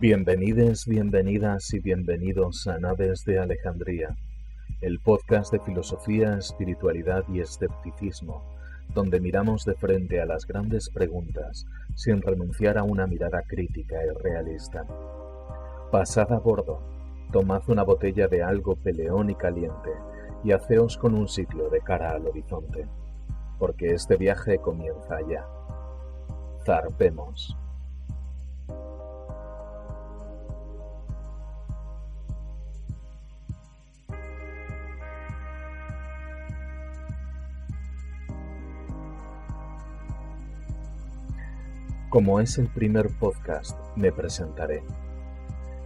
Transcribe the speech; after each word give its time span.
Bienvenides, 0.00 0.86
bienvenidas 0.86 1.74
y 1.74 1.78
bienvenidos 1.78 2.66
a 2.66 2.78
Naves 2.78 3.22
de 3.26 3.38
Alejandría, 3.38 4.16
el 4.80 4.98
podcast 4.98 5.52
de 5.52 5.60
filosofía, 5.60 6.38
espiritualidad 6.38 7.22
y 7.28 7.40
escepticismo, 7.40 8.42
donde 8.94 9.20
miramos 9.20 9.66
de 9.66 9.74
frente 9.74 10.18
a 10.18 10.24
las 10.24 10.46
grandes 10.46 10.88
preguntas 10.88 11.66
sin 11.96 12.22
renunciar 12.22 12.78
a 12.78 12.82
una 12.82 13.06
mirada 13.06 13.42
crítica 13.46 13.96
y 14.02 14.22
realista. 14.22 14.86
Pasad 15.92 16.32
a 16.32 16.38
bordo, 16.38 16.80
tomad 17.30 17.60
una 17.68 17.82
botella 17.82 18.26
de 18.26 18.42
algo 18.42 18.76
peleón 18.76 19.28
y 19.28 19.34
caliente 19.34 19.90
y 20.42 20.52
haceos 20.52 20.96
con 20.96 21.12
un 21.14 21.28
sitio 21.28 21.68
de 21.68 21.82
cara 21.82 22.12
al 22.12 22.26
horizonte, 22.26 22.88
porque 23.58 23.88
este 23.88 24.16
viaje 24.16 24.60
comienza 24.60 25.18
ya. 25.28 25.46
Zarpemos. 26.64 27.54
Como 42.10 42.40
es 42.40 42.58
el 42.58 42.66
primer 42.66 43.08
podcast, 43.20 43.78
me 43.94 44.10
presentaré. 44.10 44.82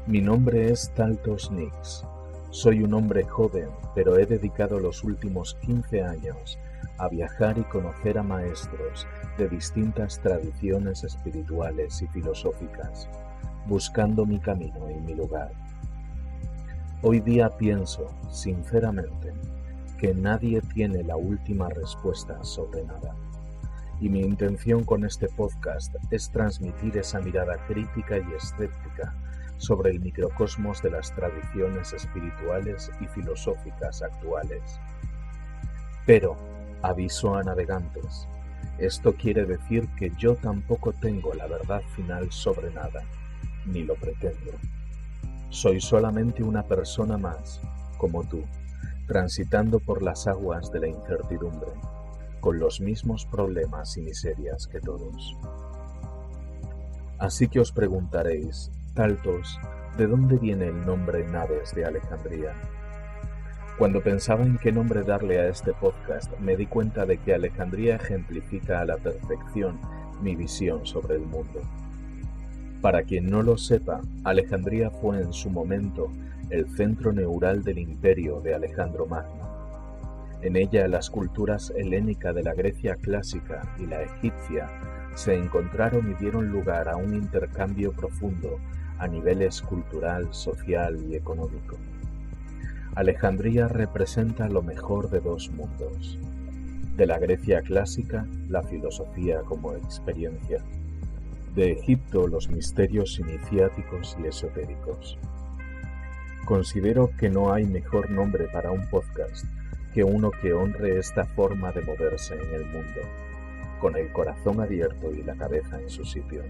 Mi 0.07 0.23
nombre 0.23 0.73
es 0.73 0.91
Taltos 0.95 1.51
Nix. 1.51 2.03
Soy 2.49 2.83
un 2.83 2.95
hombre 2.95 3.25
joven, 3.25 3.69
pero 3.95 4.17
he 4.17 4.25
dedicado 4.25 4.81
los 4.81 5.05
últimos 5.05 5.53
15 5.67 6.03
años 6.03 6.59
a 6.97 7.09
viajar 7.09 7.59
y 7.59 7.65
conocer 7.65 8.17
a 8.17 8.23
maestros 8.23 9.07
de 9.37 9.51
distintas 9.51 10.19
tradiciones 10.19 11.05
espirituales 11.05 12.01
y 12.01 12.07
filosóficas, 12.07 13.07
buscando 13.67 14.25
mi 14.25 14.39
camino 14.39 14.91
y 14.91 14.99
mi 15.03 15.15
lugar. 15.15 15.53
Hoy 17.03 17.21
día 17.21 17.51
pienso, 17.51 18.09
sinceramente, 18.31 19.35
que 19.99 20.15
nadie 20.15 20.63
tiene 20.73 21.05
la 21.05 21.17
última 21.17 21.69
respuesta 21.69 22.43
sobre 22.43 22.83
nada 22.85 23.15
y 24.01 24.09
mi 24.09 24.21
intención 24.21 24.85
con 24.85 25.05
este 25.05 25.29
podcast 25.29 25.95
es 26.11 26.31
transmitir 26.31 26.97
esa 26.97 27.21
mirada 27.21 27.57
crítica 27.67 28.19
y 28.19 28.35
escéptica 28.35 29.15
sobre 29.59 29.91
el 29.91 30.01
microcosmos 30.01 30.83
de 30.83 30.91
las 30.91 31.15
tradiciones 31.15 31.93
espirituales 31.93 32.91
y 33.01 33.07
filosóficas 33.07 34.03
actuales. 34.03 34.63
Pero, 36.07 36.37
aviso 36.83 37.35
a 37.35 37.43
navegantes, 37.43 38.27
esto 38.79 39.15
quiere 39.15 39.47
decir 39.47 39.89
que 39.97 40.11
yo 40.19 40.35
tampoco 40.37 40.93
tengo 40.93 41.33
la 41.35 41.47
verdad 41.47 41.83
final 41.95 42.31
sobre 42.33 42.71
nada, 42.73 43.03
ni 43.67 43.85
lo 43.85 43.95
pretendo. 43.95 44.53
Soy 45.51 45.81
solamente 45.81 46.43
una 46.43 46.65
persona 46.65 47.17
más, 47.17 47.61
como 47.97 48.25
tú, 48.25 48.43
transitando 49.07 49.79
por 49.79 50.03
las 50.03 50.27
aguas 50.27 50.73
de 50.73 50.81
la 50.81 50.89
incertidumbre 50.89 51.71
con 52.45 52.59
los 52.59 52.79
mismos 52.79 53.25
problemas 53.25 53.97
y 53.97 54.03
miserias 54.03 54.67
que 54.67 54.79
todos. 54.79 55.35
Así 57.19 57.49
que 57.49 57.59
os 57.59 57.73
preguntaréis, 57.73 58.71
Taltos, 58.93 59.59
¿de 59.97 60.07
dónde 60.07 60.37
viene 60.37 60.67
el 60.67 60.85
nombre 60.85 61.27
Naves 61.27 61.75
de 61.75 61.87
Alejandría? 61.87 62.53
Cuando 63.79 64.03
pensaba 64.03 64.45
en 64.45 64.59
qué 64.59 64.73
nombre 64.73 65.05
darle 65.05 65.39
a 65.39 65.49
este 65.49 65.73
podcast, 65.73 66.39
me 66.39 66.55
di 66.55 66.67
cuenta 66.67 67.07
de 67.07 67.17
que 67.17 67.33
Alejandría 67.33 67.97
ejemplifica 67.97 68.83
a 68.83 68.85
la 68.85 68.99
perfección 68.99 69.81
mi 70.21 70.37
visión 70.37 70.85
sobre 70.85 71.15
el 71.15 71.23
mundo. 71.23 71.63
Para 72.83 73.05
quien 73.05 73.31
no 73.31 73.43
lo 73.43 73.57
sepa, 73.57 74.03
Alejandría 74.23 74.91
fue 74.91 75.23
en 75.23 75.33
su 75.33 75.49
momento 75.49 76.11
el 76.51 76.69
centro 76.77 77.11
neural 77.11 77.65
del 77.65 77.79
imperio 77.79 78.43
de 78.43 78.55
Alejandro 78.55 79.07
Magno 79.07 79.54
en 80.45 80.57
ella 80.57 80.87
las 80.89 81.09
culturas 81.09 81.73
helénica 81.75 82.35
de 82.35 82.43
la 82.43 82.53
Grecia 82.53 82.97
clásica 82.97 83.63
y 83.79 83.87
la 83.87 84.03
egipcia 84.03 84.69
se 85.15 85.35
encontraron 85.35 86.11
y 86.11 86.15
dieron 86.23 86.49
lugar 86.49 86.91
a 86.91 86.97
un 86.97 87.15
intercambio 87.15 87.93
profundo 87.93 88.59
a 88.99 89.09
niveles 89.09 89.63
cultural, 89.63 90.29
social 90.33 91.03
y 91.09 91.17
económico. 91.17 91.79
Alejandría 92.95 93.69
representa 93.69 94.47
lo 94.49 94.63
mejor 94.63 95.09
de 95.09 95.21
dos 95.21 95.51
mundos. 95.51 96.19
De 96.95 97.07
la 97.07 97.19
Grecia 97.19 97.63
clásica, 97.63 98.27
la 98.51 98.63
filosofía 98.63 99.41
como 99.41 99.73
experiencia. 99.73 100.63
De 101.55 101.73
Egipto, 101.73 102.29
los 102.29 102.51
misterios 102.51 103.19
iniciáticos 103.19 104.15
y 104.23 104.27
esotéricos. 104.27 105.17
Considero 106.45 107.11
que 107.19 107.31
no 107.31 107.55
hay 107.55 107.65
mejor 107.65 108.11
nombre 108.11 108.47
para 108.53 108.71
un 108.71 108.87
podcast 108.91 109.47
que 109.95 110.03
uno 110.03 110.33
que 110.33 110.53
honre 110.53 110.99
esta 110.99 111.25
forma 111.25 111.71
de 111.71 111.83
moverse 111.83 112.35
en 112.35 112.55
el 112.55 112.67
mundo, 112.67 113.01
con 113.81 113.97
el 113.97 114.11
corazón 114.11 114.61
abierto 114.61 115.13
y 115.13 115.23
la 115.23 115.37
cabeza 115.37 115.81
en 115.81 115.89
su 115.89 116.05
sitio. 116.05 116.43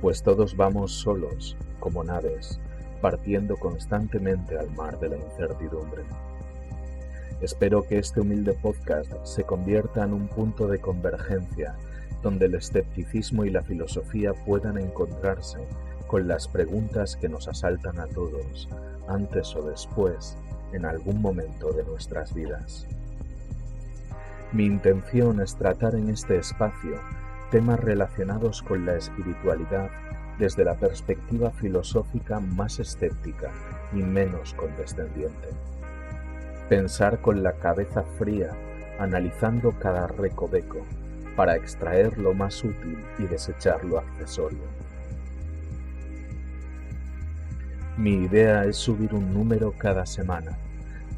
Pues 0.00 0.22
todos 0.22 0.56
vamos 0.56 0.92
solos, 0.92 1.56
como 1.80 2.04
naves, 2.04 2.60
partiendo 3.00 3.56
constantemente 3.56 4.56
al 4.56 4.70
mar 4.70 5.00
de 5.00 5.08
la 5.08 5.16
incertidumbre. 5.16 6.04
Espero 7.40 7.82
que 7.82 7.98
este 7.98 8.20
humilde 8.20 8.52
podcast 8.52 9.12
se 9.24 9.42
convierta 9.42 10.04
en 10.04 10.12
un 10.12 10.28
punto 10.28 10.68
de 10.68 10.78
convergencia 10.78 11.74
donde 12.22 12.46
el 12.46 12.54
escepticismo 12.54 13.44
y 13.44 13.50
la 13.50 13.64
filosofía 13.64 14.32
puedan 14.32 14.78
encontrarse 14.78 15.58
con 16.06 16.28
las 16.28 16.46
preguntas 16.46 17.16
que 17.16 17.28
nos 17.28 17.48
asaltan 17.48 17.98
a 17.98 18.06
todos, 18.06 18.68
antes 19.08 19.56
o 19.56 19.62
después, 19.62 20.36
en 20.72 20.84
algún 20.84 21.20
momento 21.20 21.72
de 21.72 21.84
nuestras 21.84 22.34
vidas. 22.34 22.86
Mi 24.52 24.66
intención 24.66 25.40
es 25.40 25.56
tratar 25.56 25.94
en 25.94 26.10
este 26.10 26.36
espacio 26.36 27.00
temas 27.50 27.80
relacionados 27.80 28.62
con 28.62 28.86
la 28.86 28.96
espiritualidad 28.96 29.90
desde 30.38 30.64
la 30.64 30.74
perspectiva 30.74 31.50
filosófica 31.50 32.40
más 32.40 32.78
escéptica 32.78 33.50
y 33.92 33.96
menos 33.96 34.54
condescendiente. 34.54 35.48
Pensar 36.68 37.20
con 37.20 37.42
la 37.42 37.52
cabeza 37.52 38.02
fría, 38.18 38.50
analizando 38.98 39.72
cada 39.78 40.06
recoveco, 40.06 40.78
para 41.36 41.56
extraer 41.56 42.18
lo 42.18 42.34
más 42.34 42.62
útil 42.64 42.98
y 43.18 43.24
desechar 43.24 43.84
lo 43.84 43.98
accesorio. 43.98 44.62
Mi 48.02 48.14
idea 48.14 48.64
es 48.64 48.78
subir 48.78 49.14
un 49.14 49.32
número 49.32 49.74
cada 49.78 50.06
semana, 50.06 50.58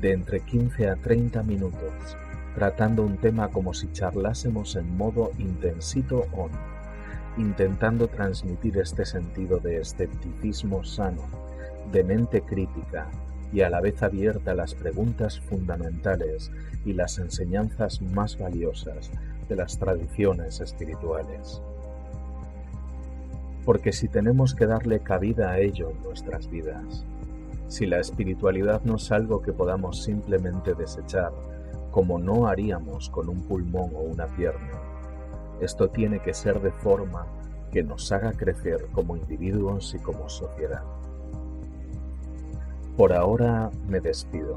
de 0.02 0.12
entre 0.12 0.40
15 0.40 0.90
a 0.90 0.96
30 0.96 1.42
minutos, 1.42 2.14
tratando 2.54 3.04
un 3.04 3.16
tema 3.16 3.48
como 3.48 3.72
si 3.72 3.90
charlásemos 3.92 4.76
en 4.76 4.94
modo 4.94 5.30
intensito 5.38 6.26
on, 6.34 6.50
intentando 7.38 8.06
transmitir 8.08 8.76
este 8.76 9.06
sentido 9.06 9.60
de 9.60 9.78
escepticismo 9.78 10.84
sano, 10.84 11.22
de 11.90 12.04
mente 12.04 12.42
crítica 12.42 13.06
y 13.50 13.62
a 13.62 13.70
la 13.70 13.80
vez 13.80 14.02
abierta 14.02 14.50
a 14.50 14.54
las 14.54 14.74
preguntas 14.74 15.40
fundamentales 15.40 16.50
y 16.84 16.92
las 16.92 17.16
enseñanzas 17.16 18.02
más 18.02 18.38
valiosas 18.38 19.10
de 19.48 19.56
las 19.56 19.78
tradiciones 19.78 20.60
espirituales 20.60 21.62
porque 23.64 23.92
si 23.92 24.08
tenemos 24.08 24.54
que 24.54 24.66
darle 24.66 25.00
cabida 25.00 25.50
a 25.50 25.58
ello 25.58 25.90
en 25.90 26.02
nuestras 26.02 26.50
vidas, 26.50 27.04
si 27.68 27.86
la 27.86 27.98
espiritualidad 27.98 28.82
no 28.84 28.96
es 28.96 29.10
algo 29.10 29.40
que 29.42 29.52
podamos 29.52 30.02
simplemente 30.04 30.74
desechar, 30.74 31.32
como 31.90 32.18
no 32.18 32.46
haríamos 32.46 33.08
con 33.08 33.28
un 33.28 33.42
pulmón 33.42 33.90
o 33.94 34.00
una 34.00 34.26
pierna, 34.26 34.80
esto 35.60 35.88
tiene 35.88 36.20
que 36.20 36.34
ser 36.34 36.60
de 36.60 36.72
forma 36.72 37.26
que 37.72 37.82
nos 37.82 38.12
haga 38.12 38.32
crecer 38.32 38.86
como 38.92 39.16
individuos 39.16 39.94
y 39.94 39.98
como 39.98 40.28
sociedad. 40.28 40.82
Por 42.96 43.12
ahora 43.12 43.70
me 43.88 44.00
despido. 44.00 44.56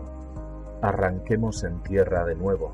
Arranquemos 0.81 1.63
en 1.63 1.81
tierra 1.81 2.25
de 2.25 2.35
nuevo, 2.35 2.73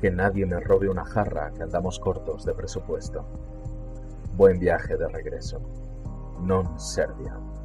que 0.00 0.10
nadie 0.10 0.46
me 0.46 0.58
robe 0.58 0.88
una 0.88 1.04
jarra 1.04 1.52
que 1.52 1.62
andamos 1.62 2.00
cortos 2.00 2.44
de 2.44 2.54
presupuesto. 2.54 3.24
Buen 4.36 4.58
viaje 4.58 4.98
de 4.98 5.08
regreso. 5.08 5.62
Non 6.44 6.78
serviam. 6.78 7.55